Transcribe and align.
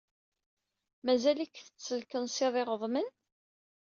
Mazal-ik 1.05 1.55
tettelkensid 1.59 2.53
iɣeḍmen? 2.61 3.07